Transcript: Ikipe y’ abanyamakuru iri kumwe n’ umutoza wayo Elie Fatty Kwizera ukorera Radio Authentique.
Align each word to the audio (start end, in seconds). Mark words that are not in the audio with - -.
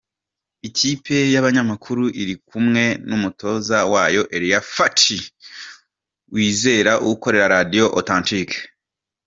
Ikipe 0.67 1.15
y’ 1.33 1.37
abanyamakuru 1.41 2.03
iri 2.21 2.35
kumwe 2.47 2.83
n’ 3.07 3.11
umutoza 3.17 3.77
wayo 3.93 4.21
Elie 4.35 4.59
Fatty 4.73 5.17
Kwizera 6.29 6.91
ukorera 7.11 7.47
Radio 7.55 7.85
Authentique. 7.99 8.57